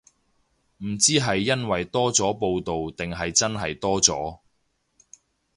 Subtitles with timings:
[0.79, 4.39] 唔知係因為多咗報導定係真係多咗